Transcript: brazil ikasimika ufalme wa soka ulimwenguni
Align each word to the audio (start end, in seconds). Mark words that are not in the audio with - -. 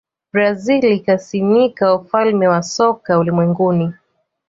brazil 0.33 0.83
ikasimika 0.85 1.95
ufalme 1.95 2.47
wa 2.47 2.63
soka 2.63 3.19
ulimwenguni 3.19 3.93